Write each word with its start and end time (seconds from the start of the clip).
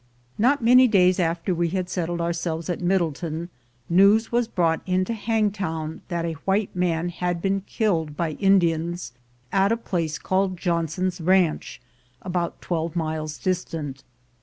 Not 0.39 0.63
many 0.63 0.89
daj^s 0.89 1.19
after 1.19 1.53
we 1.53 1.67
had 1.69 1.87
settled 1.87 2.21
ourselves 2.21 2.71
at 2.71 2.81
Middletown, 2.81 3.49
news 3.87 4.31
was 4.31 4.47
brought 4.47 4.81
into 4.87 5.13
Hangtown 5.13 6.01
that 6.07 6.25
a 6.25 6.33
white 6.45 6.75
man 6.75 7.09
had 7.09 7.39
been 7.39 7.61
killed 7.67 8.17
by 8.17 8.31
Indians 8.31 9.13
at 9.51 9.71
a 9.71 9.77
place 9.77 10.17
called 10.17 10.57
Johnson's 10.57 11.21
Ranch, 11.21 11.79
about 12.23 12.61
twelve 12.63 12.95
miles 12.95 13.37
distant. 13.37 14.03